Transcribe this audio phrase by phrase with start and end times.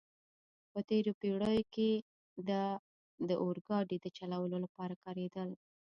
[0.71, 1.91] په تېرو پېړیو کې
[2.49, 2.65] دا
[3.29, 5.49] د اورګاډو د چلولو لپاره کارېدل.